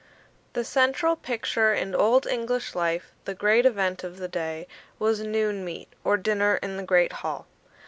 [0.53, 5.63] The central picture in Old English life the great event of the day was Noon
[5.63, 7.45] meat, or dinner in the great hall.